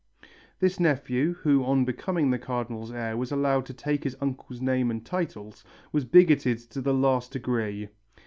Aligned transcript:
This 0.59 0.79
nephew, 0.79 1.33
who 1.43 1.63
on 1.63 1.85
becoming 1.85 2.31
the 2.31 2.39
Cardinal's 2.39 2.91
heir 2.91 3.15
was 3.15 3.31
allowed 3.31 3.67
to 3.67 3.73
take 3.75 4.03
his 4.03 4.17
uncle's 4.19 4.59
name 4.59 4.89
and 4.89 5.05
titles, 5.05 5.63
was 5.91 6.05
bigoted 6.05 6.57
to 6.71 6.81
the 6.81 6.91
last 6.91 7.33
degree. 7.33 7.87